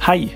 Hei, 0.00 0.30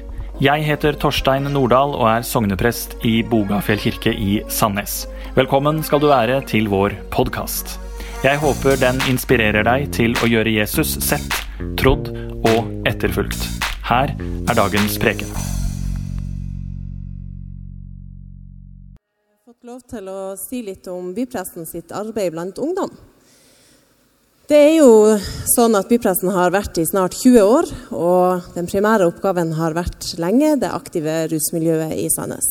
jeg 0.44 0.64
heter 0.66 0.92
Torstein 1.00 1.46
Nordahl 1.48 1.94
og 1.96 2.04
er 2.04 2.24
sogneprest 2.28 2.98
i 3.08 3.22
Bogafjell 3.24 3.80
kirke 3.80 4.10
i 4.12 4.34
Sandnes. 4.52 5.06
Velkommen 5.38 5.78
skal 5.88 6.02
du 6.02 6.10
være 6.10 6.42
til 6.50 6.68
vår 6.68 6.92
podkast. 7.14 7.78
Jeg 8.20 8.42
håper 8.42 8.76
den 8.82 9.00
inspirerer 9.08 9.64
deg 9.64 9.86
til 9.96 10.12
å 10.20 10.28
gjøre 10.28 10.52
Jesus 10.52 10.92
sett, 11.06 11.38
trodd 11.80 12.12
og 12.44 12.68
etterfulgt. 12.84 13.40
Her 13.88 14.12
er 14.12 14.60
dagens 14.60 15.00
preken. 15.00 15.32
Jeg 18.92 19.32
har 19.32 19.48
fått 19.48 19.64
lov 19.64 19.80
til 19.88 20.12
å 20.12 20.36
si 20.36 20.60
litt 20.68 20.92
om 20.92 21.14
bypresten 21.16 21.64
sitt 21.64 21.88
arbeid 21.96 22.36
blant 22.36 22.60
ungdom. 22.60 22.92
Det 24.44 24.58
er 24.60 24.74
jo 24.76 25.14
sånn 25.54 25.72
at 25.78 25.88
bypressen 25.88 26.28
har 26.34 26.50
vært 26.52 26.76
i 26.76 26.82
snart 26.84 27.14
20 27.16 27.46
år, 27.48 27.70
og 27.96 28.50
den 28.52 28.66
primære 28.68 29.06
oppgaven 29.08 29.54
har 29.56 29.72
vært 29.72 30.10
lenge 30.20 30.50
det 30.60 30.68
aktive 30.68 31.14
rusmiljøet 31.30 31.94
i 31.96 32.10
Sandnes. 32.12 32.50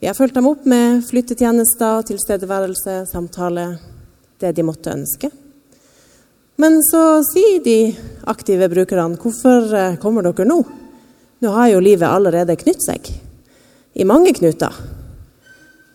Vi 0.00 0.08
har 0.08 0.16
fulgt 0.16 0.38
dem 0.38 0.48
opp 0.48 0.64
med 0.64 1.04
flyttetjenester, 1.04 2.00
tilstedeværelse, 2.08 2.96
samtale, 3.12 3.66
det 4.40 4.54
de 4.56 4.64
måtte 4.64 4.96
ønske. 4.96 5.28
Men 6.56 6.80
så 6.88 7.20
sier 7.28 7.60
de 7.60 7.78
aktive 8.32 8.72
brukerne 8.72 9.20
hvorfor 9.20 9.68
eh, 9.76 10.00
kommer 10.00 10.24
dere 10.24 10.48
nå? 10.48 10.62
Nå 11.44 11.56
har 11.60 11.74
jo 11.74 11.84
livet 11.84 12.08
allerede 12.08 12.56
knytt 12.56 12.88
seg. 12.88 13.12
I 13.92 14.08
mange 14.08 14.32
knuter. 14.32 14.72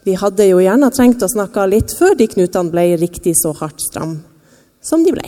Vi 0.05 0.13
hadde 0.13 0.45
jo 0.45 0.61
gjerne 0.61 0.93
trengt 0.93 1.25
å 1.25 1.37
snakke 1.39 1.71
litt 1.73 1.97
før 1.97 2.13
de 2.13 2.29
knutene 2.29 2.69
ble 2.69 2.91
riktig 3.01 3.33
så 3.41 3.57
hardt 3.57 3.81
stram 3.81 4.19
som 4.81 5.05
de 5.05 5.13
ble. 5.15 5.27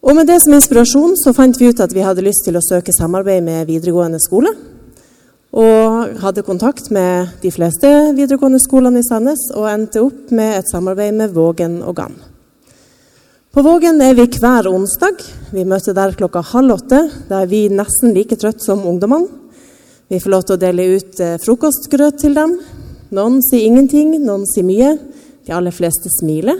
Og 0.00 0.16
med 0.16 0.30
det 0.30 0.38
som 0.40 0.54
inspirasjon 0.56 1.16
så 1.20 1.34
fant 1.36 1.56
vi 1.60 1.68
ut 1.68 1.80
at 1.80 1.92
vi 1.92 2.04
hadde 2.04 2.24
lyst 2.24 2.46
til 2.46 2.56
å 2.56 2.64
søke 2.64 2.92
samarbeid 2.96 3.44
med 3.44 3.68
videregående 3.68 4.20
skole. 4.22 4.52
Og 5.50 6.16
hadde 6.22 6.46
kontakt 6.46 6.88
med 6.94 7.34
de 7.42 7.50
fleste 7.52 7.88
videregående 8.16 8.60
skolene 8.62 9.02
i 9.02 9.06
Sandnes 9.06 9.48
og 9.56 9.68
endte 9.68 10.02
opp 10.06 10.30
med 10.34 10.60
et 10.60 10.70
samarbeid 10.70 11.16
med 11.18 11.34
Vågen 11.34 11.80
og 11.82 11.98
Gann. 11.98 12.16
På 13.50 13.64
Vågen 13.66 13.98
er 14.00 14.14
vi 14.14 14.28
hver 14.30 14.68
onsdag. 14.70 15.24
Vi 15.50 15.66
møter 15.66 15.96
der 15.96 16.14
klokka 16.14 16.44
halv 16.52 16.76
åtte. 16.76 17.00
Da 17.28 17.42
er 17.42 17.50
vi 17.50 17.64
nesten 17.68 18.14
like 18.14 18.38
trøtt 18.38 18.62
som 18.62 18.86
ungdommene. 18.86 19.26
Vi 20.10 20.18
får 20.22 20.30
lov 20.30 20.44
til 20.46 20.56
å 20.56 20.58
dele 20.58 20.86
ut 20.96 21.20
eh, 21.22 21.36
frokostgrøt 21.38 22.16
til 22.18 22.34
dem. 22.34 22.56
Noen 23.14 23.36
sier 23.46 23.66
ingenting, 23.66 24.16
noen 24.22 24.42
sier 24.50 24.66
mye. 24.66 24.96
De 25.46 25.54
aller 25.54 25.74
fleste 25.74 26.10
smiler. 26.14 26.58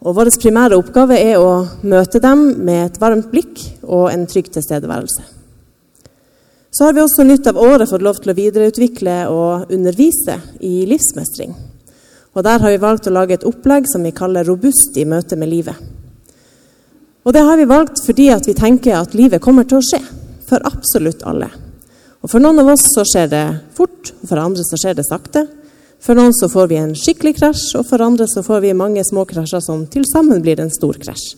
Og 0.00 0.16
Vår 0.16 0.30
primære 0.40 0.78
oppgave 0.80 1.18
er 1.20 1.36
å 1.36 1.66
møte 1.84 2.22
dem 2.24 2.46
med 2.64 2.86
et 2.86 3.00
varmt 3.00 3.28
blikk 3.32 3.60
og 3.84 4.08
en 4.08 4.24
trygg 4.26 4.48
tilstedeværelse. 4.54 5.26
Så 6.70 6.86
har 6.86 6.94
vi 6.96 7.02
også 7.02 7.26
nytt 7.26 7.48
av 7.50 7.58
året 7.60 7.90
fått 7.90 8.04
lov 8.06 8.20
til 8.22 8.32
å 8.32 8.38
videreutvikle 8.38 9.16
og 9.28 9.72
undervise 9.74 10.38
i 10.64 10.86
livsmestring. 10.88 11.52
Og 12.32 12.44
Der 12.46 12.62
har 12.62 12.70
vi 12.70 12.80
valgt 12.80 13.08
å 13.10 13.12
lage 13.12 13.34
et 13.34 13.44
opplegg 13.44 13.90
som 13.90 14.02
vi 14.02 14.14
kaller 14.14 14.44
'Robust 14.44 14.96
i 14.96 15.04
møte 15.04 15.36
med 15.36 15.48
livet'. 15.48 15.76
Og 17.24 17.32
Det 17.32 17.42
har 17.42 17.56
vi 17.56 17.64
valgt 17.64 18.00
fordi 18.06 18.30
vi 18.46 18.54
tenker 18.54 18.96
at 18.96 19.14
livet 19.14 19.42
kommer 19.42 19.64
til 19.64 19.78
å 19.78 19.84
skje. 19.84 20.00
For 20.46 20.60
absolutt 20.64 21.22
alle. 21.26 21.50
Og 22.22 22.30
For 22.30 22.38
noen 22.38 22.58
av 22.58 22.68
oss 22.68 22.86
så 22.94 23.04
skjer 23.04 23.28
det 23.28 23.60
fort, 23.74 24.12
og 24.22 24.28
for 24.28 24.36
andre 24.38 24.62
så 24.64 24.76
skjer 24.76 24.94
det 24.94 25.04
sakte. 25.06 25.46
For 26.00 26.16
noen 26.16 26.32
så 26.32 26.48
får 26.48 26.70
vi 26.70 26.78
en 26.80 26.96
skikkelig 26.96 27.36
krasj, 27.36 27.64
og 27.76 27.86
for 27.90 28.00
andre 28.00 28.26
så 28.30 28.42
får 28.44 28.62
vi 28.64 28.76
mange 28.76 29.04
små 29.04 29.26
krasjer 29.28 29.60
som 29.64 29.84
til 29.92 30.06
sammen 30.08 30.40
blir 30.44 30.60
en 30.62 30.72
stor 30.72 30.96
krasj. 31.00 31.34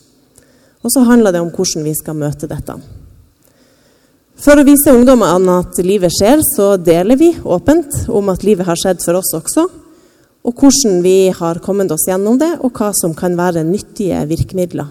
Og 0.82 0.90
så 0.94 1.02
handler 1.06 1.34
det 1.34 1.42
om 1.42 1.50
hvordan 1.50 1.86
vi 1.86 1.94
skal 1.98 2.18
møte 2.18 2.48
dette. 2.50 2.76
For 4.42 4.58
å 4.58 4.66
vise 4.66 4.94
ungdommene 4.94 5.58
at 5.62 5.78
livet 5.86 6.14
skjer, 6.14 6.40
så 6.54 6.72
deler 6.78 7.18
vi 7.18 7.30
åpent 7.42 8.08
om 8.10 8.30
at 8.32 8.42
livet 8.46 8.66
har 8.66 8.78
skjedd 8.78 9.02
for 9.04 9.18
oss 9.20 9.34
også, 9.38 9.66
og 10.42 10.58
hvordan 10.58 10.98
vi 11.04 11.30
har 11.30 11.60
kommet 11.62 11.92
oss 11.94 12.08
gjennom 12.08 12.38
det, 12.40 12.56
og 12.66 12.74
hva 12.74 12.90
som 12.98 13.14
kan 13.14 13.36
være 13.38 13.62
nyttige 13.66 14.18
virkemidler 14.30 14.90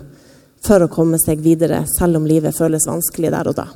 for 0.63 0.83
å 0.83 0.91
komme 0.91 1.19
seg 1.19 1.41
videre, 1.43 1.83
selv 1.97 2.21
om 2.21 2.27
livet 2.27 2.55
føles 2.55 2.87
vanskelig 2.87 3.33
der 3.33 3.51
og 3.51 3.57
da. 3.59 3.67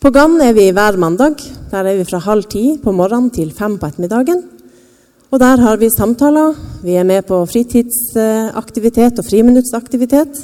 På 0.00 0.08
Gann 0.08 0.38
er 0.40 0.54
vi 0.56 0.70
hver 0.72 0.96
mandag. 0.96 1.42
Der 1.68 1.84
er 1.84 1.98
vi 1.98 2.06
fra 2.08 2.22
halv 2.24 2.46
ti 2.48 2.78
på 2.80 2.92
morgenen 2.96 3.28
til 3.36 3.50
fem 3.52 3.74
på 3.76 3.84
ettermiddagen. 3.90 4.38
Og 5.28 5.42
der 5.42 5.60
har 5.60 5.76
vi 5.76 5.90
samtaler. 5.92 6.54
Vi 6.80 6.94
er 6.96 7.04
med 7.04 7.26
på 7.28 7.42
fritidsaktivitet 7.44 9.20
og 9.20 9.28
friminuttsaktivitet. 9.28 10.40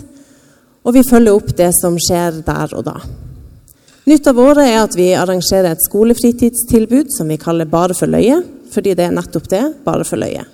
Og 0.84 0.92
vi 0.98 1.06
følger 1.08 1.32
opp 1.32 1.54
det 1.56 1.70
som 1.78 1.96
skjer 1.96 2.42
der 2.44 2.76
og 2.76 2.84
da. 2.90 3.00
Nytt 4.04 4.28
av 4.28 4.42
året 4.44 4.66
er 4.66 4.82
at 4.82 4.98
vi 5.00 5.08
arrangerer 5.16 5.70
et 5.72 5.88
skolefritidstilbud 5.88 7.16
som 7.16 7.32
vi 7.32 7.40
kaller 7.40 7.64
Bare 7.64 7.96
for 7.96 8.12
løye, 8.12 8.42
fordi 8.76 8.92
det 8.92 9.08
er 9.08 9.16
nettopp 9.16 9.48
det 9.56 9.64
bare 9.88 10.04
for 10.04 10.20
løye. 10.20 10.44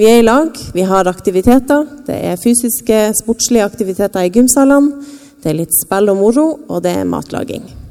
Vi 0.00 0.08
er 0.08 0.24
i 0.24 0.26
lag, 0.26 0.48
vi 0.72 0.88
har 0.88 1.12
aktiviteter. 1.12 1.84
Det 2.08 2.22
er 2.32 2.40
fysiske, 2.40 3.04
sportslige 3.20 3.68
aktiviteter 3.68 4.24
i 4.24 4.32
gymsalene. 4.32 5.04
Det 5.44 5.52
er 5.52 5.60
litt 5.60 5.76
spill 5.84 6.08
og 6.08 6.22
moro, 6.24 6.50
og 6.72 6.86
det 6.88 7.02
er 7.04 7.04
matlaging. 7.04 7.83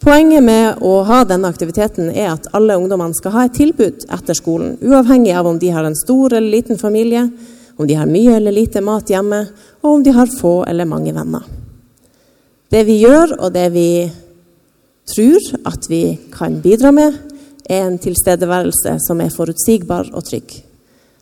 Poenget 0.00 0.40
med 0.40 0.78
å 0.80 1.02
ha 1.04 1.18
denne 1.28 1.48
aktiviteten 1.52 2.06
er 2.14 2.30
at 2.32 2.46
alle 2.56 2.78
ungdommene 2.80 3.12
skal 3.12 3.34
ha 3.34 3.42
et 3.44 3.56
tilbud 3.58 4.06
etter 4.08 4.36
skolen, 4.38 4.78
uavhengig 4.80 5.34
av 5.36 5.48
om 5.50 5.58
de 5.60 5.68
har 5.74 5.84
en 5.84 5.96
stor 5.98 6.32
eller 6.32 6.54
liten 6.54 6.78
familie, 6.80 7.26
om 7.76 7.88
de 7.88 7.98
har 7.98 8.08
mye 8.08 8.38
eller 8.38 8.54
lite 8.56 8.80
mat 8.80 9.10
hjemme, 9.12 9.42
og 9.84 9.90
om 9.90 10.04
de 10.04 10.14
har 10.16 10.30
få 10.32 10.62
eller 10.64 10.88
mange 10.88 11.12
venner. 11.12 11.44
Det 12.72 12.80
vi 12.88 12.96
gjør, 13.02 13.34
og 13.44 13.52
det 13.52 13.66
vi 13.74 13.90
tror 15.10 15.50
at 15.68 15.88
vi 15.90 16.04
kan 16.32 16.56
bidra 16.64 16.94
med, 16.96 17.18
er 17.68 17.84
en 17.84 17.98
tilstedeværelse 18.00 18.94
som 19.04 19.20
er 19.20 19.34
forutsigbar 19.34 20.08
og 20.14 20.24
trygg. 20.30 20.54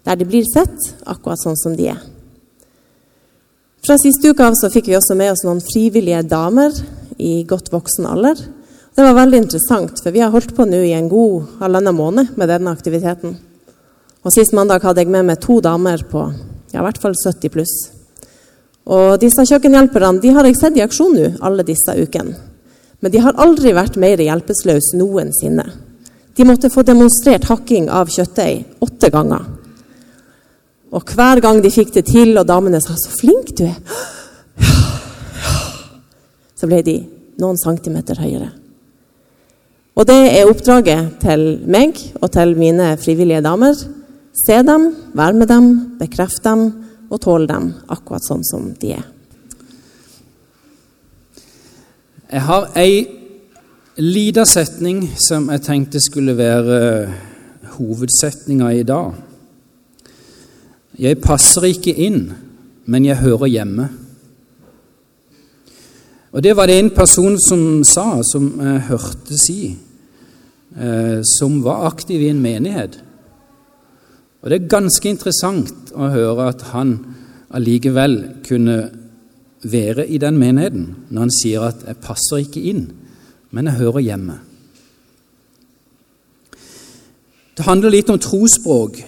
Der 0.07 0.21
de 0.21 0.29
blir 0.29 0.47
sett 0.47 0.79
akkurat 1.03 1.41
sånn 1.43 1.59
som 1.59 1.75
de 1.75 1.89
er. 1.97 1.99
Fra 3.83 3.99
siste 3.99 4.31
uke 4.31 4.47
av 4.47 4.55
så 4.59 4.71
fikk 4.71 4.87
vi 4.93 4.97
også 5.01 5.19
med 5.19 5.33
oss 5.35 5.43
noen 5.47 5.65
frivillige 5.65 6.23
damer 6.31 6.79
i 7.19 7.43
godt 7.49 7.73
voksen 7.75 8.07
alder 8.07 8.39
det 8.99 9.05
var 9.07 9.15
veldig 9.15 9.39
interessant, 9.45 10.01
for 10.03 10.11
vi 10.11 10.25
har 10.25 10.33
holdt 10.35 10.57
på 10.57 10.65
nå 10.67 10.79
i 10.83 10.97
en 10.97 11.07
god 11.07 11.61
halvannen 11.61 11.95
måned 11.95 12.33
med 12.35 12.49
denne 12.51 12.73
aktiviteten. 12.75 13.37
Og 14.27 14.35
Sist 14.35 14.57
mandag 14.59 14.83
hadde 14.83 15.05
jeg 15.05 15.13
med 15.15 15.29
meg 15.29 15.39
to 15.39 15.61
damer 15.63 16.03
på 16.11 16.25
ja, 16.73 16.81
i 16.81 16.83
hvert 16.83 16.99
fall 16.99 17.15
70 17.15 17.53
pluss. 17.55 17.77
Og 18.91 19.15
disse 19.23 19.45
kjøkkenhjelperne 19.47 20.19
de 20.19 20.35
har 20.35 20.51
jeg 20.51 20.59
sett 20.59 20.81
i 20.81 20.83
aksjon 20.83 21.15
nå 21.15 21.31
alle 21.47 21.69
disse 21.69 21.95
ukene. 21.95 22.35
Men 22.99 23.15
de 23.15 23.23
har 23.23 23.39
aldri 23.39 23.71
vært 23.77 24.01
mer 24.03 24.19
hjelpeløse 24.19 24.99
noensinne. 24.99 25.71
De 26.35 26.51
måtte 26.51 26.75
få 26.75 26.83
demonstrert 26.83 27.47
hakking 27.47 27.87
av 27.95 28.11
kjøttdeig 28.11 28.83
åtte 28.83 29.15
ganger. 29.15 29.47
Og 30.91 31.15
hver 31.15 31.39
gang 31.45 31.63
de 31.63 31.71
fikk 31.71 31.95
det 31.95 32.09
til, 32.11 32.35
og 32.35 32.51
damene 32.51 32.83
sa 32.83 32.99
'så 32.99 33.15
flink 33.15 33.55
du 33.55 33.69
er', 33.71 33.79
så 36.59 36.67
ble 36.67 36.83
de 36.83 37.05
noen 37.39 37.59
centimeter 37.59 38.19
høyere. 38.19 38.58
Og 39.99 40.07
det 40.07 40.19
er 40.31 40.47
oppdraget 40.47 41.17
til 41.25 41.41
meg 41.67 41.97
og 42.23 42.31
til 42.31 42.53
mine 42.55 42.93
frivillige 43.03 43.43
damer. 43.43 43.75
Se 44.47 44.59
dem, 44.63 44.85
vær 45.19 45.35
med 45.35 45.51
dem, 45.51 45.71
bekreft 45.99 46.45
dem 46.45 46.69
og 47.11 47.19
tåle 47.25 47.49
dem 47.51 47.73
akkurat 47.91 48.23
sånn 48.23 48.45
som 48.47 48.69
de 48.79 48.93
er. 48.95 49.07
Jeg 52.29 52.45
har 52.47 52.69
ei 52.79 53.01
lita 53.99 54.45
setning 54.47 55.01
som 55.19 55.49
jeg 55.51 55.65
tenkte 55.67 56.03
skulle 56.05 56.37
være 56.39 56.79
hovedsetninga 57.75 58.71
i 58.79 58.87
dag. 58.87 59.17
Jeg 60.99 61.19
passer 61.25 61.67
ikke 61.73 61.97
inn, 62.07 62.29
men 62.87 63.09
jeg 63.09 63.19
hører 63.25 63.51
hjemme. 63.51 63.89
Og 66.31 66.43
Det 66.43 66.55
var 66.55 66.67
det 66.71 66.79
en 66.79 66.95
person 66.95 67.35
som 67.41 67.83
sa, 67.83 68.23
som 68.23 68.53
jeg 68.61 68.87
hørte 68.93 69.43
si 69.43 69.59
eh, 70.77 71.21
som 71.39 71.63
var 71.65 71.87
aktiv 71.87 72.23
i 72.23 72.31
en 72.33 72.43
menighet. 72.43 73.01
Og 74.43 74.51
Det 74.51 74.63
er 74.63 74.71
ganske 74.71 75.09
interessant 75.09 75.93
å 75.95 76.11
høre 76.13 76.49
at 76.49 76.63
han 76.73 76.99
allikevel 77.51 78.43
kunne 78.47 78.91
være 79.63 80.07
i 80.07 80.19
den 80.19 80.39
menigheten 80.39 80.85
når 81.11 81.21
han 81.21 81.31
sier 81.43 81.61
at 81.61 81.85
'jeg 81.87 81.97
passer 81.97 82.37
ikke 82.37 82.63
inn, 82.63 82.93
men 83.51 83.67
jeg 83.67 83.75
hører 83.75 84.01
hjemme'. 84.01 84.39
Det 87.57 87.65
handler 87.65 87.91
litt 87.91 88.11
om 88.11 88.19
trosspråk. 88.19 89.01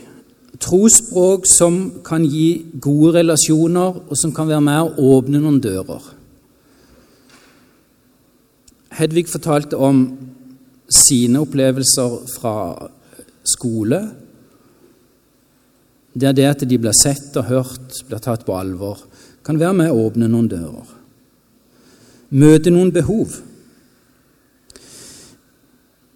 Trosspråk 0.61 1.45
som 1.47 2.03
kan 2.05 2.25
gi 2.25 2.65
gode 2.81 3.13
relasjoner, 3.21 4.01
og 4.11 4.17
som 4.17 4.33
kan 4.33 4.49
være 4.49 4.61
med 4.61 4.81
å 4.81 5.05
åpne 5.19 5.39
noen 5.39 5.61
dører. 5.61 6.03
Hedvig 8.91 9.29
fortalte 9.29 9.77
om 9.77 10.19
sine 10.91 11.43
opplevelser 11.45 12.17
fra 12.35 12.55
skole. 13.47 14.01
Det 16.13 16.29
er 16.29 16.37
det 16.37 16.49
at 16.49 16.65
de 16.67 16.79
blir 16.79 16.97
sett 16.97 17.37
og 17.39 17.47
hørt, 17.51 18.01
blir 18.09 18.23
tatt 18.23 18.43
på 18.47 18.57
alvor, 18.59 18.99
kan 19.47 19.61
være 19.61 19.77
med 19.79 19.93
å 19.93 20.09
åpne 20.09 20.29
noen 20.31 20.51
dører. 20.51 20.97
møte 22.31 22.71
noen 22.71 22.93
behov. 22.95 23.41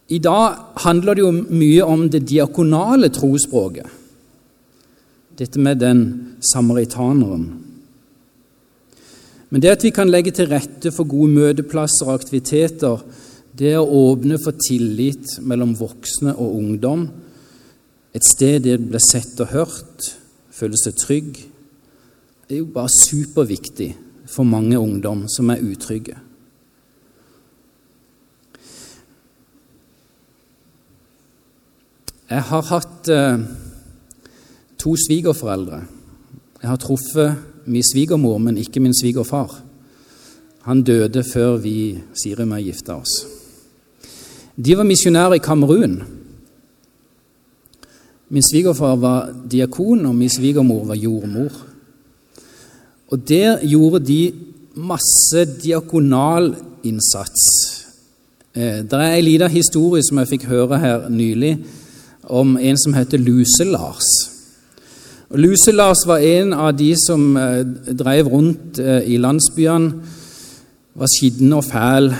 I 0.09 0.19
dag 0.19 0.79
handler 0.85 1.15
det 1.15 1.23
jo 1.25 1.33
mye 1.33 1.83
om 1.83 2.05
det 2.11 2.21
diakonale 2.29 3.09
trospråket. 3.11 3.87
Dette 5.35 5.59
med 5.59 5.81
den 5.83 6.37
samaritaneren. 6.39 7.65
Men 9.51 9.63
det 9.63 9.71
at 9.71 9.85
vi 9.85 9.91
kan 9.91 10.11
legge 10.11 10.31
til 10.31 10.47
rette 10.51 10.93
for 10.95 11.09
gode 11.11 11.33
møteplasser 11.35 12.07
og 12.07 12.21
aktiviteter, 12.21 13.03
det 13.59 13.77
å 13.79 13.87
åpne 13.87 14.39
for 14.43 14.57
tillit 14.59 15.39
mellom 15.47 15.77
voksne 15.79 16.35
og 16.35 16.57
ungdom, 16.59 17.07
et 18.15 18.27
sted 18.27 18.63
der 18.67 18.79
det 18.79 18.91
blir 18.91 19.03
sett 19.03 19.39
og 19.43 19.53
hørt, 19.55 20.11
føle 20.55 20.79
seg 20.79 20.99
trygg, 20.99 21.39
er 22.51 22.61
jo 22.61 22.69
bare 22.71 22.93
superviktig 22.93 23.93
for 24.31 24.47
mange 24.47 24.79
ungdom 24.79 25.25
som 25.31 25.51
er 25.51 25.63
utrygge. 25.63 26.17
Jeg 32.31 32.43
har 32.49 32.65
hatt 32.71 33.11
eh, 33.13 33.43
to 34.81 34.95
svigerforeldre. 34.99 35.83
Jeg 36.63 36.71
har 36.71 36.81
truffet 36.81 37.69
min 37.69 37.85
svigermor, 37.85 38.39
men 38.41 38.59
ikke 38.59 38.81
min 38.81 38.97
svigerfar. 38.97 39.53
Han 40.65 40.83
døde 40.83 41.25
før 41.29 41.59
vi 41.61 42.01
Siri 42.17 42.47
og 42.49 42.61
gifta 42.65 42.97
oss. 42.97 43.34
De 44.57 44.77
var 44.77 44.87
misjonærer 44.87 45.35
i 45.35 45.43
Kamerun. 45.43 46.03
Min 48.29 48.43
svigerfar 48.43 48.97
var 48.97 49.33
diakon, 49.51 50.07
og 50.07 50.15
min 50.15 50.31
svigermor 50.31 50.85
var 50.85 50.95
jordmor. 50.95 51.53
Og 53.09 53.29
der 53.29 53.67
gjorde 53.67 54.07
de 54.07 54.33
masse 54.75 55.45
diakonal 55.63 56.55
innsats. 56.85 57.43
Eh, 58.55 58.83
det 58.83 58.93
er 58.93 59.17
en 59.17 59.25
liten 59.25 59.51
historie 59.51 60.03
som 60.03 60.19
jeg 60.19 60.29
fikk 60.29 60.47
høre 60.51 60.79
her 60.79 61.09
nylig, 61.09 61.59
om 62.25 62.57
en 62.57 62.79
som 62.79 62.95
heter 62.95 63.19
Luse-Lars. 63.19 64.11
Luse-Lars 65.35 66.07
var 66.07 66.23
en 66.23 66.53
av 66.53 66.73
de 66.79 66.95
som 67.07 67.37
eh, 67.37 67.65
drev 67.99 68.31
rundt 68.31 68.79
eh, 68.79 69.03
i 69.11 69.19
landsbyene, 69.19 69.93
var 70.95 71.11
skitten 71.11 71.53
og 71.53 71.65
fæl, 71.67 72.13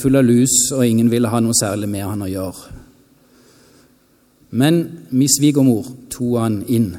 full 0.00 0.18
av 0.18 0.26
lus, 0.26 0.54
og 0.76 0.84
ingen 0.86 1.10
ville 1.10 1.30
ha 1.32 1.40
noe 1.40 1.56
særlig 1.56 1.88
med 1.90 2.04
han 2.04 2.24
å 2.26 2.30
gjøre. 2.30 2.74
Men 4.56 4.82
min 5.10 5.32
svigermor 5.32 5.88
tok 6.12 6.36
han 6.40 6.60
inn 6.72 6.90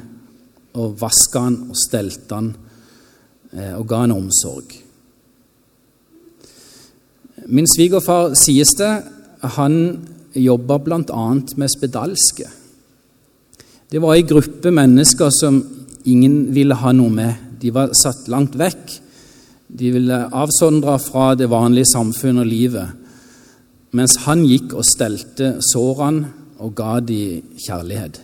og 0.78 0.98
vaska 1.00 1.46
han 1.46 1.56
og 1.70 1.78
stelte 1.80 2.38
han 2.38 2.52
og 3.78 3.86
ga 3.88 4.02
han 4.04 4.14
omsorg. 4.14 4.76
Min 7.48 7.70
svigerfar, 7.70 8.34
sies 8.36 8.74
det, 8.76 8.92
han 9.56 9.76
jobba 10.36 10.80
bl.a. 10.84 11.26
med 11.56 11.72
spedalske. 11.72 12.48
Det 13.88 14.02
var 14.04 14.18
ei 14.18 14.26
gruppe 14.28 14.72
mennesker 14.74 15.32
som 15.32 15.62
ingen 16.10 16.50
ville 16.56 16.76
ha 16.76 16.92
noe 16.92 17.14
med. 17.14 17.46
De 17.62 17.72
var 17.72 17.94
satt 17.96 18.28
langt 18.32 18.58
vekk. 18.60 18.98
De 19.68 19.92
ville 19.92 20.22
avsondre 20.32 20.96
fra 21.04 21.34
det 21.36 21.50
vanlige 21.52 21.92
samfunnet 21.92 22.46
og 22.46 22.52
livet. 22.52 22.94
Mens 23.98 24.16
han 24.28 24.46
gikk 24.48 24.76
og 24.78 24.88
stelte 24.88 25.58
sårene 25.64 26.32
og 26.64 26.74
ga 26.78 26.98
de 27.04 27.42
kjærlighet. 27.62 28.22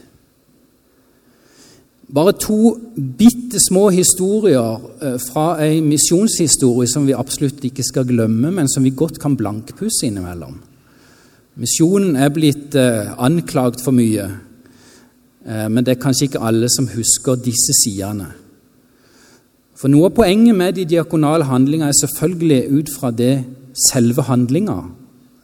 Bare 2.13 2.33
to 2.37 2.75
bitte 2.93 3.57
små 3.61 3.87
historier 3.93 4.81
eh, 5.01 5.15
fra 5.21 5.55
ei 5.63 5.79
misjonshistorie 5.81 6.89
som 6.89 7.07
vi 7.07 7.15
absolutt 7.17 7.63
ikke 7.65 7.85
skal 7.85 8.05
glemme, 8.05 8.51
men 8.53 8.69
som 8.69 8.85
vi 8.85 8.93
godt 8.93 9.17
kan 9.21 9.37
blankpusse 9.37 10.05
innimellom. 10.09 10.59
Misjonen 11.57 12.15
er 12.17 12.29
blitt 12.33 12.75
anklagd 12.75 13.21
anklagt 13.21 13.81
for 13.81 13.93
mye, 13.97 14.27
eh, 15.45 15.67
men 15.69 15.81
det 15.81 15.95
er 15.95 16.03
kanskje 16.05 16.29
ikke 16.29 16.45
alle 16.45 16.69
som 16.69 16.89
husker 16.93 17.41
disse 17.41 17.73
sidene. 17.81 18.29
For 19.83 19.91
noe 19.91 20.07
av 20.07 20.13
poenget 20.15 20.55
med 20.55 20.77
de 20.77 20.85
diakonale 20.87 21.43
handlingene 21.43 21.89
er 21.91 21.97
selvfølgelig 21.97 22.59
ut 22.71 22.91
fra 22.95 23.09
det 23.11 23.33
selve 23.75 24.23
handlinga. 24.23 24.77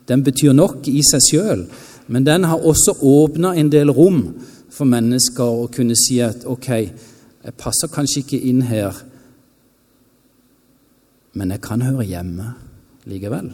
Den 0.08 0.24
betyr 0.24 0.56
nok 0.56 0.88
i 0.88 1.02
seg 1.04 1.26
sjøl, 1.26 1.66
men 2.08 2.24
den 2.24 2.48
har 2.48 2.64
også 2.64 2.96
åpna 3.04 3.52
en 3.60 3.68
del 3.74 3.92
rom 3.92 4.22
for 4.72 4.88
mennesker 4.88 5.44
å 5.44 5.68
kunne 5.68 6.00
si 6.00 6.22
at 6.24 6.48
ok, 6.48 6.70
jeg 6.72 7.58
passer 7.60 7.92
kanskje 7.92 8.24
ikke 8.24 8.42
inn 8.54 8.64
her, 8.72 8.96
men 11.36 11.52
jeg 11.52 11.66
kan 11.68 11.84
høre 11.84 12.08
hjemme 12.08 12.54
likevel. 13.12 13.52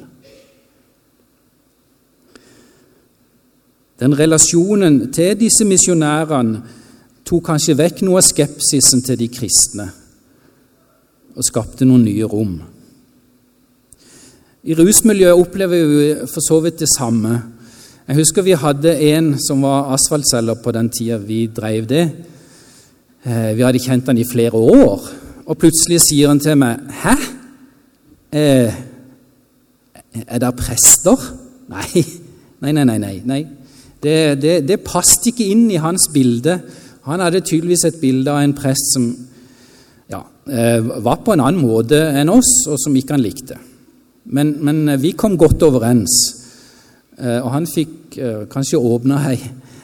Den 4.05 4.19
relasjonen 4.21 5.07
til 5.09 5.33
disse 5.41 5.65
misjonærene 5.65 6.61
tok 7.25 7.49
kanskje 7.49 7.79
vekk 7.81 8.05
noe 8.05 8.21
av 8.21 8.29
skepsisen 8.29 9.01
til 9.01 9.23
de 9.25 9.33
kristne 9.33 9.91
og 11.35 11.43
skapte 11.43 11.85
noen 11.87 12.05
nye 12.07 12.27
rom. 12.29 12.55
I 14.65 14.73
rusmiljøet 14.73 15.37
opplever 15.37 15.83
vi 15.91 16.05
for 16.31 16.41
så 16.41 16.57
vidt 16.63 16.79
det 16.81 16.89
samme. 16.89 17.35
Jeg 18.07 18.19
husker 18.19 18.45
vi 18.45 18.55
hadde 18.57 18.93
en 19.11 19.33
som 19.41 19.61
var 19.65 19.91
asfaltselger 19.93 20.57
på 20.63 20.73
den 20.73 20.89
tida 20.93 21.19
vi 21.21 21.45
drev 21.53 21.87
det. 21.89 22.05
Eh, 23.25 23.51
vi 23.57 23.65
hadde 23.65 23.81
kjent 23.81 24.09
han 24.09 24.17
i 24.21 24.27
flere 24.29 24.57
år, 24.57 25.05
og 25.45 25.57
plutselig 25.57 26.01
sier 26.05 26.29
han 26.29 26.39
til 26.39 26.57
meg 26.57 26.79
'Hæ? 26.79 27.15
Eh, 28.31 28.73
er 30.27 30.39
det 30.39 30.55
prester?' 30.55 31.33
Nei, 31.69 32.05
nei, 32.61 32.71
nei. 32.71 32.97
nei, 32.97 33.21
nei. 33.25 33.47
Det, 34.03 34.41
det, 34.41 34.67
det 34.67 34.83
passet 34.85 35.31
ikke 35.31 35.45
inn 35.49 35.71
i 35.71 35.81
hans 35.81 36.09
bilde. 36.13 36.59
Han 37.09 37.19
hadde 37.19 37.41
tydeligvis 37.41 37.85
et 37.85 38.01
bilde 38.01 38.31
av 38.31 38.43
en 38.43 38.53
prest 38.53 38.93
som 38.93 39.07
var 40.45 41.23
på 41.25 41.33
en 41.33 41.41
annen 41.41 41.61
måte 41.61 41.97
enn 42.19 42.29
oss, 42.29 42.67
og 42.69 42.77
som 42.77 42.93
ikke 42.93 43.15
han 43.15 43.23
likte. 43.23 43.57
Men, 44.25 44.55
men 44.65 44.89
vi 45.01 45.13
kom 45.17 45.37
godt 45.37 45.63
overens, 45.67 46.15
eh, 47.17 47.37
og 47.43 47.51
han 47.53 47.67
fikk 47.69 48.17
eh, 48.17 48.41
kanskje 48.49 48.81
åpna 48.81 49.19
ei, 49.29 49.37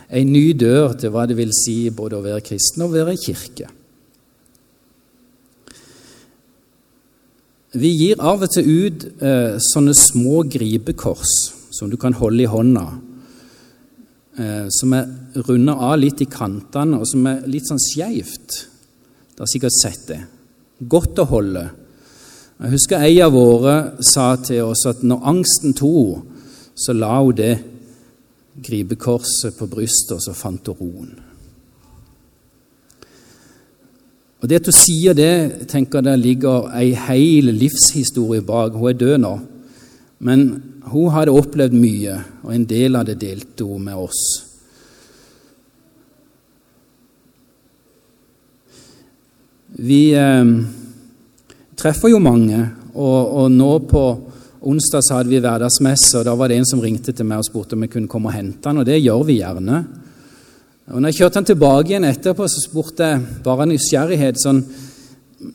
ei 0.09 0.23
ny 0.25 0.51
dør 0.57 0.95
til 0.97 1.13
hva 1.13 1.27
det 1.29 1.37
vil 1.37 1.53
si 1.53 1.91
både 1.93 2.17
å 2.17 2.25
være 2.25 2.41
kristen 2.45 2.85
og 2.87 2.95
være 2.95 3.17
kirke. 3.21 3.69
Vi 7.71 7.93
gir 7.95 8.19
av 8.19 8.41
og 8.43 8.51
til 8.51 8.67
ut 8.67 9.05
eh, 9.23 9.61
sånne 9.61 9.93
små 9.95 10.41
gripekors 10.49 11.35
som 11.71 11.89
du 11.89 11.95
kan 12.01 12.18
holde 12.18 12.44
i 12.44 12.49
hånda 12.49 12.87
eh, 14.41 14.68
som 14.73 14.97
er 14.97 15.07
runda 15.45 15.77
av 15.85 15.95
litt 16.01 16.25
i 16.25 16.27
kantene, 16.27 16.99
og 16.99 17.07
som 17.07 17.30
er 17.30 17.45
litt 17.47 17.69
sånn 17.69 17.80
skeivt. 17.80 18.57
Du 19.35 19.45
har 19.45 19.53
sikkert 19.53 19.77
sett 19.77 20.07
det. 20.09 20.23
Godt 20.81 21.21
å 21.21 21.28
holde. 21.30 21.64
Jeg 22.61 22.73
husker 22.76 23.02
ei 23.02 23.19
av 23.21 23.33
våre 23.33 23.76
sa 24.06 24.35
til 24.42 24.69
oss 24.69 24.85
at 24.90 25.02
når 25.06 25.28
angsten 25.31 25.73
tok 25.78 26.28
så 26.78 26.94
la 26.94 27.19
hun 27.19 27.35
det 27.38 27.54
gripekorset 28.61 29.57
på 29.57 29.68
brystet, 29.69 30.18
og 30.18 30.23
så 30.23 30.33
fant 30.35 30.68
hun 30.68 30.78
roen. 30.80 31.11
Og 34.42 34.50
Det 34.50 34.57
at 34.57 34.69
hun 34.69 34.73
sier 34.73 35.14
det, 35.14 35.68
tenker 35.69 36.02
det 36.02 36.18
ligger 36.19 36.71
ei 36.73 36.95
hel 36.97 37.54
livshistorie 37.54 38.42
bak. 38.42 38.73
Hun 38.73 38.90
er 38.90 38.97
død 38.97 39.18
nå. 39.21 39.33
Men 40.19 40.64
hun 40.90 41.11
hadde 41.14 41.33
opplevd 41.33 41.78
mye, 41.78 42.18
og 42.44 42.56
en 42.56 42.66
del 42.66 42.97
av 42.97 43.06
det 43.06 43.19
delte 43.21 43.66
hun 43.66 43.85
med 43.85 44.02
oss. 44.02 44.50
Vi 49.81 50.11
eh, 50.14 50.45
treffer 51.80 52.11
jo 52.11 52.19
mange, 52.21 52.59
og, 52.94 53.19
og, 53.33 53.47
nå 53.50 53.71
på 53.90 54.04
onsdag 54.61 55.02
så 55.02 55.18
hadde 55.18 55.31
vi 55.31 55.40
hverdagsmesse, 55.42 56.19
og 56.19 56.28
da 56.28 56.35
var 56.38 56.52
det 56.52 56.59
en 56.61 56.68
som 56.69 56.83
ringte 56.83 57.16
til 57.18 57.26
meg 57.26 57.42
og 57.42 57.47
spurte 57.47 57.73
om 57.73 57.81
jeg 57.88 57.94
kunne 57.95 58.11
komme 58.11 58.30
og 58.30 58.35
hente 58.35 58.69
han, 58.69 58.83
og 58.83 58.85
det 58.85 59.00
gjør 59.02 59.23
vi 59.26 59.40
gjerne. 59.40 59.80
Og 60.92 61.00
når 61.00 61.09
jeg 61.09 61.18
kjørte 61.21 61.42
han 61.42 61.50
tilbake 61.50 61.94
igjen 61.94 62.06
etterpå, 62.06 62.45
så 62.45 62.61
spurte 62.61 63.09
jeg 63.09 63.42
bare 63.45 63.69
nysgjerrighet 63.69 64.42
sånn 64.42 64.64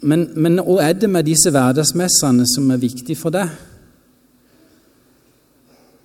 Men, 0.03 0.25
men 0.35 0.59
hva 0.59 0.81
er 0.83 0.97
det 0.99 1.07
med 1.07 1.29
disse 1.29 1.53
hverdagsmessene 1.55 2.43
som 2.51 2.71
er 2.75 2.81
viktig 2.83 3.15
for 3.15 3.31
deg? 3.31 3.53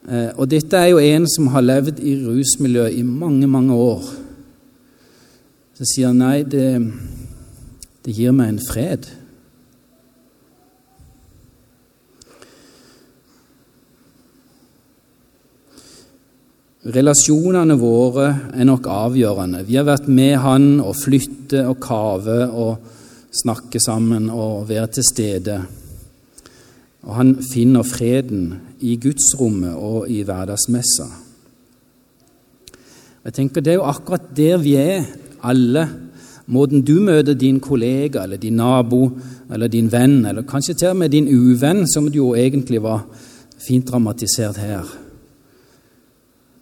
Eh, 0.06 0.30
og 0.36 0.46
dette 0.52 0.78
er 0.78 0.92
jo 0.92 1.00
en 1.02 1.26
som 1.26 1.50
har 1.56 1.66
levd 1.66 2.04
i 2.06 2.14
rusmiljøet 2.22 2.94
i 2.94 3.02
mange, 3.02 3.50
mange 3.50 3.74
år. 3.74 4.06
Så 5.80 5.90
sier 5.90 6.12
han 6.12 6.22
nei, 6.22 6.44
det, 6.46 6.68
det 8.06 8.16
gir 8.18 8.34
meg 8.34 8.56
en 8.56 8.64
fred. 8.66 9.10
Relasjonene 16.82 17.76
våre 17.78 18.28
er 18.58 18.66
nok 18.66 18.88
avgjørende. 18.90 19.62
Vi 19.68 19.78
har 19.78 19.86
vært 19.86 20.08
med 20.10 20.34
han 20.42 20.66
og 20.82 20.96
flytte 20.98 21.62
og 21.70 21.78
kave 21.84 22.40
og 22.50 22.88
snakke 23.38 23.80
sammen 23.84 24.32
og 24.34 24.66
være 24.72 24.88
til 24.98 25.06
stede. 25.06 25.60
Og 27.06 27.14
han 27.20 27.36
finner 27.46 27.86
freden 27.86 28.56
i 28.82 28.96
gudsrommet 29.02 29.78
og 29.78 30.10
i 30.10 30.24
hverdagsmessa. 30.26 31.08
Jeg 33.22 33.34
tenker 33.38 33.62
Det 33.62 33.76
er 33.76 33.78
jo 33.78 33.86
akkurat 33.86 34.34
der 34.34 34.58
vi 34.58 34.74
er, 34.82 35.06
alle. 35.46 35.86
Måten 36.48 36.82
du 36.82 36.96
møter 37.04 37.34
din 37.38 37.60
kollega 37.60 38.24
eller 38.24 38.38
din 38.38 38.58
nabo 38.58 39.12
eller 39.52 39.68
din 39.68 39.92
venn, 39.92 40.26
eller 40.26 40.48
kanskje 40.48 40.74
til 40.74 40.94
og 40.94 40.98
med 40.98 41.14
din 41.14 41.30
uvenn, 41.30 41.86
som 41.88 42.08
det 42.10 42.18
jo 42.18 42.34
egentlig 42.36 42.82
var 42.84 43.06
fint 43.62 43.88
dramatisert 43.88 44.58
her. 44.58 44.88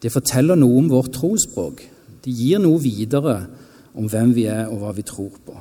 Det 0.01 0.11
forteller 0.11 0.59
noe 0.59 0.77
om 0.79 0.91
vårt 0.91 1.13
trosspråk. 1.15 1.83
Det 2.25 2.33
gir 2.35 2.59
noe 2.59 2.79
videre 2.81 3.41
om 3.95 4.07
hvem 4.07 4.35
vi 4.35 4.45
er, 4.51 4.67
og 4.67 4.83
hva 4.83 4.93
vi 4.95 5.03
tror 5.07 5.31
på. 5.45 5.55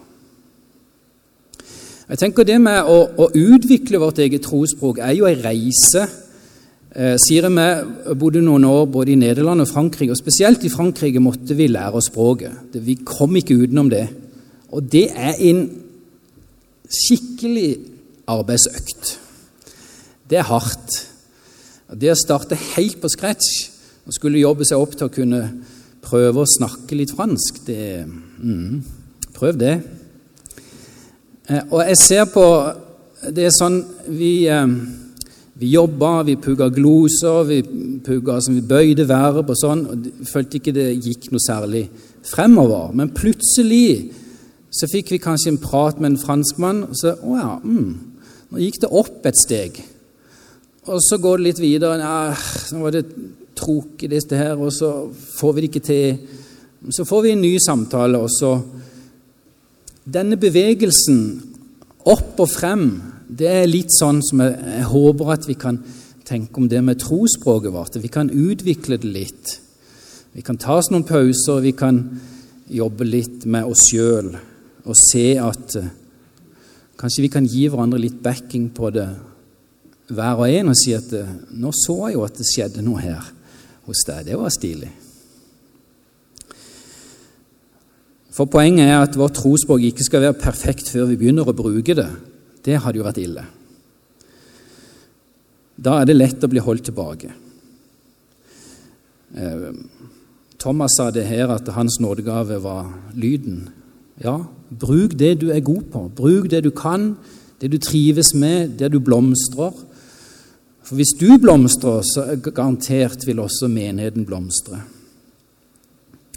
Jeg 2.09 2.19
tenker 2.23 2.47
Det 2.49 2.57
med 2.61 2.89
å, 2.89 3.03
å 3.21 3.29
utvikle 3.37 4.01
vårt 4.01 4.19
eget 4.25 4.47
trosspråk 4.47 5.03
er 5.05 5.13
jo 5.19 5.27
ei 5.29 5.37
reise. 5.43 6.07
Eh, 6.89 7.17
Siri 7.21 7.51
og 7.53 8.15
bodde 8.19 8.41
noen 8.41 8.65
år 8.65 8.87
både 8.89 9.13
i 9.13 9.19
Nederland 9.21 9.61
og 9.61 9.69
Frankrike, 9.69 10.13
og 10.13 10.21
spesielt 10.21 10.65
i 10.65 10.73
Frankrike 10.73 11.21
måtte 11.21 11.57
vi 11.57 11.67
lære 11.69 12.01
oss 12.01 12.09
språket. 12.09 12.73
Vi 12.73 13.01
kom 13.05 13.37
ikke 13.37 13.59
utenom 13.61 13.91
det. 13.93 14.07
Og 14.73 14.85
det 14.93 15.09
er 15.13 15.37
en 15.51 15.67
skikkelig 16.89 17.77
arbeidsøkt. 18.29 19.19
Det 20.31 20.39
er 20.39 20.49
hardt. 20.49 20.97
Det 21.89 22.13
å 22.13 22.19
starte 22.19 22.57
helt 22.77 23.01
på 23.01 23.09
scratch 23.09 23.69
og 24.09 24.17
skulle 24.17 24.41
jobbe 24.41 24.65
seg 24.65 24.81
opp 24.81 24.97
til 24.97 25.09
å 25.09 25.13
kunne 25.13 25.43
prøve 26.05 26.43
å 26.43 26.49
snakke 26.49 26.97
litt 26.97 27.13
fransk, 27.13 27.65
det 27.67 28.05
mm, 28.07 28.97
Prøv 29.39 29.59
det. 29.61 29.75
Eh, 31.49 31.63
og 31.71 31.83
jeg 31.85 31.99
ser 32.01 32.25
på 32.33 32.45
Det 33.35 33.45
er 33.47 33.53
sånn 33.55 33.77
Vi, 34.11 34.49
eh, 34.51 34.65
vi 35.59 35.73
jobba, 35.73 36.23
vi 36.23 36.37
pugga 36.39 36.69
gloser, 36.71 37.43
vi, 37.49 37.63
pugga, 38.07 38.37
altså, 38.39 38.53
vi 38.55 38.63
bøyde 38.63 39.09
verb 39.09 39.51
og 39.51 39.59
sånn. 39.59 39.85
og 39.91 40.27
Følte 40.31 40.61
ikke 40.61 40.75
det 40.77 40.87
gikk 41.03 41.33
noe 41.33 41.43
særlig 41.43 41.89
fremover. 42.29 42.93
Men 42.95 43.11
plutselig 43.15 44.13
så 44.71 44.87
fikk 44.91 45.11
vi 45.17 45.23
kanskje 45.23 45.55
en 45.55 45.63
prat 45.63 45.99
med 45.99 46.13
en 46.13 46.21
franskmann, 46.21 46.85
og 46.87 46.99
så 46.99 47.17
Å 47.17 47.39
ja, 47.41 47.53
mm, 47.59 47.91
nå 48.53 48.63
gikk 48.63 48.83
det 48.85 48.93
opp 49.01 49.27
et 49.27 49.41
steg. 49.41 49.83
Og 50.89 51.03
så 51.05 51.19
går 51.21 51.41
det 51.41 51.49
litt 51.49 51.61
videre. 51.61 51.99
Ja, 52.01 52.33
nå 52.73 52.85
var 52.85 52.95
det 52.95 53.09
trukket 53.59 54.13
dette 54.15 54.39
her, 54.39 54.55
og 54.57 54.71
så 54.73 54.93
får 55.11 55.55
vi 55.55 55.65
det 55.65 55.71
ikke 55.73 55.87
til. 55.89 56.21
Så 56.95 57.05
får 57.09 57.25
vi 57.25 57.35
en 57.35 57.43
ny 57.43 57.57
samtale, 57.63 58.21
og 58.23 58.31
så 58.33 58.59
Denne 60.09 60.39
bevegelsen 60.41 61.19
opp 62.09 62.39
og 62.41 62.47
frem, 62.49 62.87
det 63.29 63.49
er 63.49 63.69
litt 63.69 63.93
sånn 63.93 64.23
som 64.25 64.41
jeg, 64.41 64.57
jeg 64.57 64.89
håper 64.89 65.33
at 65.35 65.49
vi 65.49 65.57
kan 65.61 65.79
tenke 66.29 66.61
om 66.61 66.69
det 66.69 66.81
med 66.85 67.01
trosspråket 67.01 67.73
vårt. 67.73 67.97
Vi 68.01 68.11
kan 68.13 68.31
utvikle 68.33 68.99
det 69.01 69.13
litt. 69.13 69.55
Vi 70.33 70.45
kan 70.45 70.59
ta 70.61 70.79
oss 70.79 70.91
noen 70.93 71.07
pauser, 71.09 71.63
vi 71.65 71.73
kan 71.77 72.03
jobbe 72.69 73.07
litt 73.09 73.47
med 73.49 73.69
oss 73.69 73.89
sjøl 73.89 74.35
og 74.89 74.97
se 74.97 75.33
at 75.41 75.75
uh, 75.81 75.89
kanskje 77.01 77.25
vi 77.25 77.31
kan 77.33 77.49
gi 77.49 77.67
hverandre 77.69 78.01
litt 78.01 78.21
backing 78.25 78.69
på 78.77 78.91
det, 78.93 79.09
hver 80.09 80.41
og 80.41 80.49
en, 80.49 80.71
og 80.73 80.79
si 80.79 80.95
at 80.97 81.11
uh, 81.17 81.29
nå 81.53 81.73
så 81.77 81.99
jeg 82.07 82.17
jo 82.17 82.25
at 82.25 82.41
det 82.41 82.49
skjedde 82.49 82.85
noe 82.85 83.03
her 83.03 83.29
hos 83.89 84.05
deg. 84.09 84.29
Det 84.29 84.39
var 84.41 84.53
stilig. 84.53 84.89
For 88.33 88.49
poenget 88.49 88.87
er 88.87 89.03
at 89.03 89.17
vårt 89.19 89.37
trosspråk 89.41 89.89
ikke 89.89 90.07
skal 90.07 90.29
være 90.29 90.39
perfekt 90.41 90.93
før 90.93 91.09
vi 91.11 91.19
begynner 91.21 91.49
å 91.49 91.57
bruke 91.57 91.97
det. 91.99 92.09
Det 92.69 92.77
hadde 92.85 93.01
jo 93.01 93.07
vært 93.07 93.21
ille. 93.23 93.45
Da 95.79 96.01
er 96.01 96.09
det 96.09 96.19
lett 96.19 96.45
å 96.45 96.51
bli 96.51 96.61
holdt 96.61 96.89
tilbake. 96.91 97.31
Eh, 99.39 99.69
Thomas 100.59 100.97
sa 100.99 101.09
det 101.15 101.29
her 101.29 101.55
at 101.55 101.69
hans 101.77 102.01
nådegave 102.03 102.59
var 102.65 102.91
lyden. 103.15 103.69
Ja, 104.21 104.41
bruk 104.69 105.15
det 105.17 105.37
du 105.41 105.53
er 105.55 105.65
god 105.65 105.87
på. 105.93 106.09
Bruk 106.19 106.51
det 106.51 106.65
du 106.67 106.73
kan, 106.75 107.13
det 107.63 107.71
du 107.73 107.79
trives 107.79 108.35
med, 108.35 108.75
det 108.81 108.91
du 108.93 108.99
blomstrer. 109.01 109.73
For 110.83 110.99
hvis 110.99 111.15
du 111.21 111.31
blomstrer, 111.39 112.03
så 112.03 112.27
garantert 112.43 113.25
vil 113.29 113.41
også 113.45 113.71
menigheten 113.71 114.27
blomstre. 114.27 114.83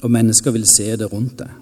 Og 0.02 0.12
mennesker 0.12 0.54
vil 0.54 0.70
se 0.70 0.94
det 1.00 1.10
rundt 1.12 1.42
deg. 1.42 1.61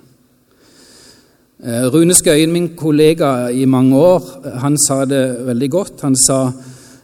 Eh, 1.60 1.90
Rune 1.92 2.16
Skøyen, 2.16 2.54
min 2.56 2.70
kollega 2.80 3.50
i 3.52 3.66
mange 3.68 3.98
år, 4.00 4.28
han 4.62 4.78
sa 4.80 5.02
det 5.04 5.42
veldig 5.44 5.68
godt. 5.72 6.02
Han 6.08 6.16
sa, 6.16 6.54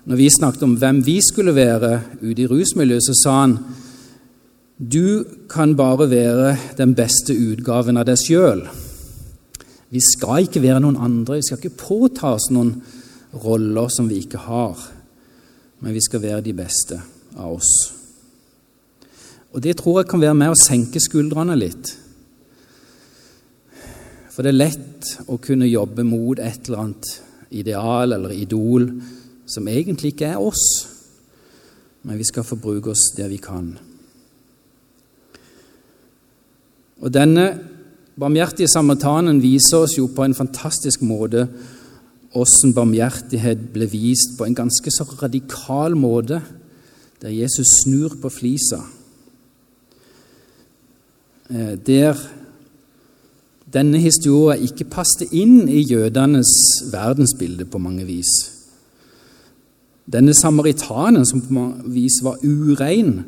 når 0.07 0.15
vi 0.15 0.29
snakket 0.31 0.63
om 0.63 0.77
hvem 0.79 1.01
vi 1.03 1.17
skulle 1.19 1.51
være 1.51 1.89
ute 2.21 2.45
i 2.45 2.47
rusmiljøet, 2.47 3.03
så 3.03 3.15
sa 3.19 3.33
han 3.41 3.57
du 4.79 5.25
kan 5.51 5.75
bare 5.75 6.07
være 6.11 6.53
den 6.77 6.95
beste 6.95 7.35
utgaven 7.35 7.99
av 7.99 8.07
deg 8.07 8.19
sjøl. 8.19 8.63
Vi 9.91 10.01
skal 10.03 10.47
ikke 10.47 10.63
være 10.63 10.81
noen 10.83 10.99
andre. 10.99 11.39
Vi 11.39 11.47
skal 11.47 11.59
ikke 11.59 11.79
påta 11.79 12.33
oss 12.35 12.47
noen 12.51 12.73
roller 13.43 13.91
som 13.91 14.07
vi 14.11 14.21
ikke 14.23 14.39
har. 14.47 14.79
Men 15.79 15.95
vi 15.95 16.03
skal 16.03 16.23
være 16.23 16.43
de 16.47 16.55
beste 16.55 16.99
av 17.35 17.55
oss. 17.55 17.71
Og 19.55 19.63
Det 19.63 19.77
tror 19.79 20.01
jeg 20.01 20.11
kan 20.11 20.23
være 20.23 20.35
med 20.35 20.51
å 20.51 20.59
senke 20.59 20.99
skuldrene 20.99 21.55
litt. 21.59 21.95
For 24.35 24.43
det 24.43 24.51
er 24.51 24.57
lett 24.59 25.11
å 25.31 25.37
kunne 25.39 25.67
jobbe 25.69 26.03
mot 26.03 26.39
et 26.43 26.67
eller 26.67 26.81
annet 26.81 27.11
ideal 27.55 28.17
eller 28.17 28.33
idol 28.35 28.89
som 29.47 29.69
egentlig 29.71 30.11
ikke 30.11 30.33
er 30.33 30.41
oss, 30.43 30.65
men 32.03 32.19
vi 32.19 32.27
skal 32.27 32.43
få 32.43 32.57
bruke 32.59 32.91
oss 32.91 33.13
der 33.15 33.31
vi 33.31 33.39
kan. 33.39 33.69
Og 36.99 37.13
Denne 37.15 37.47
barmhjertige 38.19 38.67
samaritanen 38.71 39.39
viser 39.39 39.85
oss 39.85 39.95
jo 39.95 40.09
på 40.11 40.27
en 40.27 40.35
fantastisk 40.35 41.05
måte 41.07 41.47
hvordan 42.35 42.73
barmhjertighet 42.75 43.69
ble 43.71 43.87
vist 43.87 44.35
på 44.35 44.43
en 44.43 44.57
ganske 44.57 44.91
så 44.91 45.05
radikal 45.21 45.95
måte, 45.95 46.41
der 47.23 47.31
Jesus 47.31 47.77
snur 47.85 48.17
på 48.19 48.27
flisa. 48.27 48.81
Eh, 51.47 51.77
der 51.79 52.19
denne 53.75 53.99
historien 53.99 54.63
ikke 54.63 54.87
passet 54.87 55.33
inn 55.35 55.67
i 55.67 55.81
jødenes 55.83 56.51
verdensbilde 56.93 57.67
på 57.67 57.81
mange 57.83 58.05
vis. 58.07 58.31
Denne 60.05 60.35
samaritanen, 60.37 61.25
som 61.25 61.41
på 61.41 61.53
mange 61.53 61.89
vis 61.91 62.21
var 62.23 62.39
urein, 62.45 63.23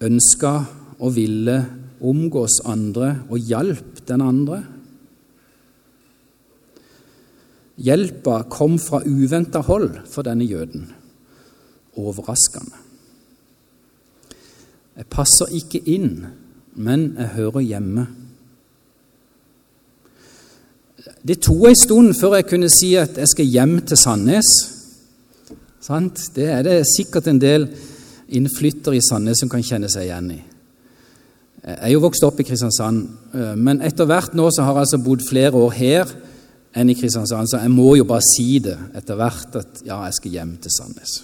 ønska 0.00 0.52
og 1.00 1.16
ville 1.16 1.58
omgås 2.00 2.60
andre 2.64 3.18
og 3.28 3.38
hjalp 3.38 4.04
den 4.08 4.22
andre. 4.24 4.62
Hjelpa 7.80 8.42
kom 8.52 8.78
fra 8.80 9.02
uventa 9.04 9.60
hold 9.64 10.04
for 10.08 10.24
denne 10.24 10.46
jøden. 10.48 10.86
Overraskende. 11.96 12.76
Jeg 14.96 15.08
passer 15.08 15.52
ikke 15.56 15.80
inn, 15.88 16.26
men 16.76 17.14
jeg 17.16 17.34
hører 17.36 17.64
hjemme. 17.64 18.06
Det 21.00 21.38
tok 21.40 21.64
en 21.68 21.78
stund 21.78 22.12
før 22.18 22.36
jeg 22.38 22.48
kunne 22.50 22.68
si 22.72 22.92
at 22.98 23.16
jeg 23.20 23.30
skal 23.30 23.48
hjem 23.48 23.78
til 23.88 24.00
Sandnes. 24.00 24.50
Det 26.36 26.46
er 26.46 26.62
det 26.66 26.82
sikkert 26.88 27.30
en 27.30 27.40
del 27.40 27.66
innflyttere 28.36 28.98
i 28.98 29.04
Sandnes 29.04 29.40
som 29.40 29.50
kan 29.50 29.64
kjenne 29.64 29.88
seg 29.90 30.06
igjen 30.06 30.32
i. 30.36 30.40
Jeg 31.60 31.76
er 31.76 31.92
jo 31.92 32.02
vokst 32.04 32.24
opp 32.24 32.38
i 32.40 32.44
Kristiansand, 32.46 33.00
eh, 33.36 33.56
men 33.56 33.82
etter 33.84 34.08
hvert 34.08 34.32
nå 34.36 34.46
så 34.48 34.64
har 34.64 34.78
jeg 34.78 34.86
altså 34.86 35.00
bodd 35.04 35.24
flere 35.26 35.58
år 35.60 35.74
her 35.76 36.12
enn 36.72 36.88
i 36.88 36.96
Kristiansand, 36.96 37.50
så 37.50 37.60
jeg 37.60 37.72
må 37.74 37.90
jo 37.98 38.06
bare 38.08 38.24
si 38.24 38.62
det 38.64 38.76
etter 38.96 39.18
hvert 39.18 39.58
at 39.60 39.82
ja, 39.84 39.98
jeg 40.06 40.16
skal 40.16 40.36
hjem 40.38 40.54
til 40.62 40.72
Sandnes. 40.72 41.16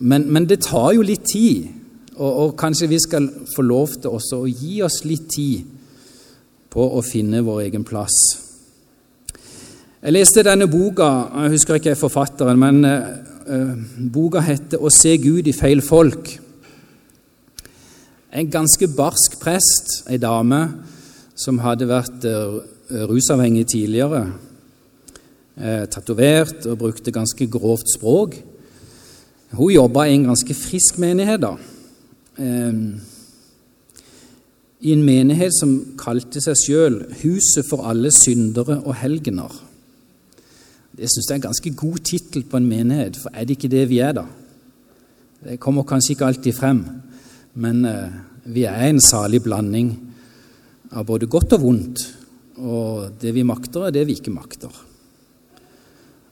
Men, 0.00 0.26
men 0.32 0.48
det 0.50 0.62
tar 0.66 0.94
jo 0.96 1.04
litt 1.06 1.22
tid, 1.30 1.68
og, 2.16 2.30
og 2.30 2.56
kanskje 2.58 2.90
vi 2.90 2.98
skal 2.98 3.28
få 3.52 3.62
lov 3.62 3.94
til 4.00 4.16
også 4.16 4.40
å 4.42 4.50
gi 4.50 4.80
oss 4.82 5.04
litt 5.06 5.28
tid 5.36 5.79
på 6.70 6.86
å 6.96 7.02
finne 7.02 7.42
vår 7.44 7.64
egen 7.66 7.84
plass. 7.86 8.16
Jeg 10.00 10.14
leste 10.14 10.44
denne 10.46 10.68
boka, 10.70 11.08
jeg 11.42 11.56
husker 11.56 11.76
ikke 11.76 11.98
forfatteren, 11.98 12.60
men 12.60 12.84
uh, 12.86 13.74
boka 14.12 14.40
heter 14.40 14.80
'Å 14.80 14.88
se 14.88 15.16
Gud 15.20 15.50
i 15.50 15.52
feil 15.52 15.82
folk'. 15.84 16.38
En 18.32 18.50
ganske 18.50 18.86
barsk 18.96 19.40
prest, 19.42 20.08
ei 20.08 20.16
dame 20.16 20.60
som 21.34 21.58
hadde 21.58 21.90
vært 21.90 22.24
uh, 22.24 22.62
rusavhengig 23.10 23.66
tidligere, 23.66 24.32
uh, 25.60 25.84
tatovert 25.90 26.64
og 26.66 26.78
brukte 26.78 27.12
ganske 27.12 27.50
grovt 27.50 27.90
språk. 27.98 28.38
Hun 29.52 29.74
jobba 29.74 30.06
i 30.06 30.14
en 30.14 30.30
ganske 30.30 30.54
frisk 30.54 30.98
menighet. 31.02 31.42
da. 31.42 31.56
I 34.80 34.94
en 34.94 35.02
menighet 35.04 35.52
som 35.52 35.74
kalte 36.00 36.40
seg 36.40 36.56
sjøl 36.56 36.94
'Huset 37.20 37.66
for 37.68 37.84
alle 37.84 38.10
syndere 38.10 38.80
og 38.80 38.96
helgener'. 38.96 39.60
Det 40.96 41.08
syns 41.08 41.28
jeg 41.28 41.34
er 41.34 41.40
en 41.40 41.48
ganske 41.48 41.74
god 41.76 41.98
tittel 42.04 42.44
på 42.44 42.56
en 42.56 42.68
menighet, 42.68 43.16
for 43.16 43.30
er 43.34 43.44
det 43.44 43.56
ikke 43.56 43.70
det 43.72 43.88
vi 43.88 43.98
er, 43.98 44.12
da? 44.12 44.24
Det 45.44 45.60
kommer 45.60 45.82
kanskje 45.82 46.14
ikke 46.14 46.26
alltid 46.26 46.52
frem, 46.52 46.84
men 47.54 47.84
eh, 47.84 48.10
vi 48.44 48.64
er 48.64 48.88
en 48.88 49.00
salig 49.00 49.42
blanding 49.42 49.92
av 50.92 51.06
både 51.06 51.26
godt 51.26 51.52
og 51.56 51.60
vondt. 51.60 52.04
Og 52.60 53.12
det 53.20 53.32
vi 53.34 53.42
makter, 53.42 53.86
er 53.86 53.94
det 53.94 54.06
vi 54.06 54.18
ikke 54.18 54.34
makter. 54.34 54.72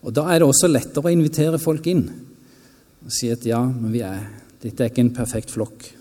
Og 0.03 0.13
Da 0.15 0.29
er 0.29 0.41
det 0.41 0.49
også 0.49 0.69
lettere 0.69 1.09
å 1.09 1.13
invitere 1.13 1.59
folk 1.59 1.87
inn 1.87 2.09
og 3.05 3.13
si 3.15 3.31
at 3.33 3.45
ja, 3.47 3.61
men 3.65 3.93
vi 3.93 4.01
er, 4.05 4.27
dette 4.61 4.85
er 4.85 4.91
ikke 4.91 5.05
en 5.07 5.15
perfekt 5.15 5.53
flokk. 5.55 5.98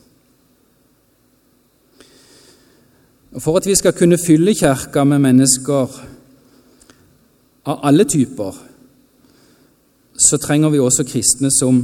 Og 3.31 3.41
For 3.41 3.57
at 3.57 3.67
vi 3.67 3.75
skal 3.75 3.93
kunne 3.93 4.17
fylle 4.17 4.55
kirka 4.55 5.03
med 5.03 5.19
mennesker 5.19 5.98
av 7.67 7.79
alle 7.84 8.03
typer, 8.03 8.55
så 10.17 10.38
trenger 10.41 10.69
vi 10.69 10.79
også 10.79 11.03
kristne 11.05 11.51
som 11.53 11.81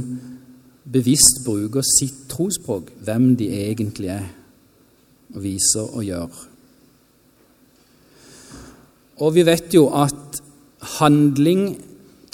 bevisst 0.92 1.44
bruker 1.44 1.84
sitt 1.86 2.26
trosspråk, 2.28 2.90
hvem 3.04 3.36
de 3.36 3.48
egentlig 3.52 4.10
er, 4.16 4.26
og 5.34 5.42
viser 5.44 5.84
og 5.84 6.04
gjør. 6.04 6.42
Og 9.22 9.34
vi 9.34 9.44
vet 9.46 9.74
jo 9.74 9.86
at 9.94 10.40
handling 10.98 11.76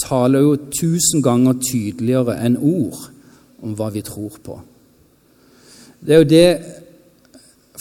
taler 0.00 0.40
jo 0.40 0.56
tusen 0.72 1.22
ganger 1.22 1.58
tydeligere 1.60 2.38
enn 2.40 2.56
ord 2.56 3.10
om 3.60 3.74
hva 3.76 3.90
vi 3.92 4.02
tror 4.06 4.38
på. 4.42 4.56
Det 6.00 6.14
er 6.14 6.22
jo 6.22 6.30
det 6.30 6.79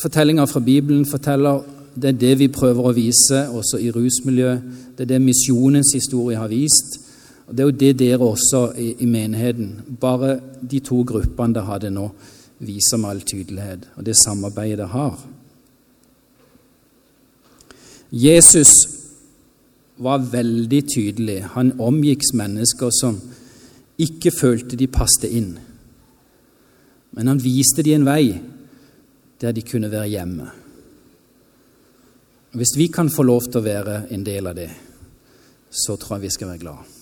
fortellinga 0.01 0.45
fra 0.45 0.59
Bibelen 0.59 1.05
forteller. 1.05 1.61
Det 1.95 2.09
er 2.09 2.19
det 2.19 2.33
vi 2.39 2.47
prøver 2.47 2.87
å 2.89 2.95
vise 2.95 3.47
også 3.49 3.79
i 3.83 3.91
rusmiljøet. 3.91 4.61
Det 4.97 5.05
er 5.05 5.13
det 5.13 5.21
misjonens 5.21 5.91
historie 5.93 6.37
har 6.37 6.51
vist. 6.51 6.99
Og 7.47 7.57
Det 7.57 7.63
er 7.63 7.67
jo 7.67 7.79
det 7.79 7.99
dere 7.99 8.19
også 8.19 8.61
i, 8.77 8.93
i 8.99 9.05
menigheten, 9.05 9.97
bare 9.99 10.39
de 10.61 10.79
to 10.79 11.01
gruppene 11.03 11.53
det 11.53 11.63
hadde 11.65 11.89
nå, 11.89 12.05
viser 12.59 13.01
med 13.01 13.09
all 13.09 13.21
tydelighet, 13.21 13.87
og 13.95 14.05
det 14.05 14.15
samarbeidet 14.15 14.77
det 14.77 14.87
har. 14.93 15.17
Jesus 18.11 18.69
var 19.97 20.21
veldig 20.31 20.83
tydelig. 20.93 21.39
Han 21.55 21.73
omgikk 21.79 22.21
mennesker 22.33 22.93
som 22.93 23.17
ikke 23.97 24.31
følte 24.31 24.77
de 24.77 24.87
passet 24.87 25.31
inn. 25.31 25.57
Men 27.11 27.27
han 27.27 27.41
viste 27.43 27.83
dem 27.83 28.01
en 28.01 28.07
vei 28.07 28.23
der 29.41 29.51
de 29.55 29.61
kunne 29.61 29.91
være 29.91 30.07
hjemme. 30.07 30.49
Hvis 32.51 32.75
vi 32.77 32.87
kan 32.87 33.09
få 33.09 33.23
lov 33.23 33.45
til 33.45 33.61
å 33.61 33.65
være 33.65 33.97
en 34.13 34.23
del 34.25 34.49
av 34.49 34.55
det, 34.57 34.69
så 35.69 35.95
tror 35.95 36.17
jeg 36.17 36.27
vi 36.27 36.33
skal 36.33 36.49
være 36.49 36.63
glad. 36.63 36.98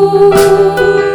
Oh. 0.00 1.07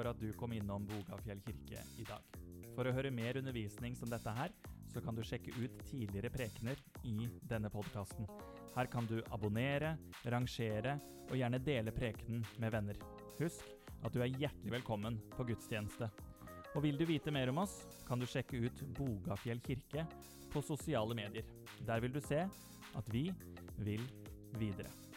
For 0.00 0.08
at 0.08 0.20
du 0.20 0.30
kom 0.32 0.54
innom 0.56 0.86
Bogafjell 0.88 1.42
kirke 1.44 1.82
i 2.00 2.04
dag. 2.08 2.38
For 2.72 2.88
å 2.88 2.92
høre 2.96 3.12
mer 3.12 3.36
undervisning 3.36 3.92
som 3.98 4.08
dette 4.08 4.32
her, 4.32 4.54
så 4.88 5.02
kan 5.04 5.14
du 5.14 5.20
sjekke 5.26 5.52
ut 5.58 5.74
tidligere 5.90 6.30
prekener 6.32 6.80
i 7.04 7.28
denne 7.50 7.68
podkasten. 7.70 8.24
Her 8.72 8.88
kan 8.88 9.04
du 9.10 9.18
abonnere, 9.34 9.98
rangere 10.24 10.96
og 11.28 11.36
gjerne 11.36 11.60
dele 11.66 11.92
prekenen 11.92 12.46
med 12.62 12.72
venner. 12.72 12.96
Husk 13.42 13.68
at 14.00 14.16
du 14.16 14.22
er 14.24 14.32
hjertelig 14.32 14.72
velkommen 14.78 15.20
på 15.34 15.44
gudstjeneste. 15.50 16.08
Og 16.72 16.80
vil 16.86 16.96
du 16.96 17.04
vite 17.04 17.34
mer 17.34 17.52
om 17.52 17.60
oss, 17.60 17.82
kan 18.08 18.22
du 18.22 18.24
sjekke 18.30 18.62
ut 18.64 18.82
Bogafjell 18.96 19.60
kirke 19.66 20.06
på 20.50 20.64
sosiale 20.64 21.18
medier. 21.18 21.44
Der 21.84 22.00
vil 22.00 22.16
du 22.16 22.22
se 22.24 22.46
at 22.96 23.12
vi 23.12 23.28
vil 23.84 24.08
videre. 24.56 25.09